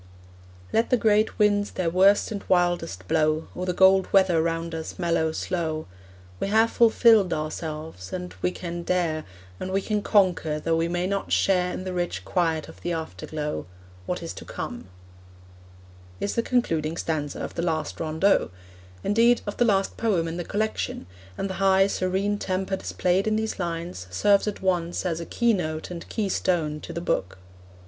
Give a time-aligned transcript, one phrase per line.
[0.73, 4.97] Let the great winds their worst and wildest blow, Or the gold weather round us
[4.97, 5.85] mellow slow;
[6.39, 9.25] We have fulfilled ourselves, and we can dare,
[9.59, 12.91] And we can conquer, though we may not share In the rich quiet of the
[12.93, 13.67] afterglow,
[14.07, 14.87] What is to come,
[16.19, 18.49] is the concluding stanza of the last rondeau
[19.03, 21.05] indeed, of the last poem in the collection,
[21.37, 26.09] and the high, serene temper displayed in these lines serves at once as keynote and
[26.09, 27.37] keystone to the book.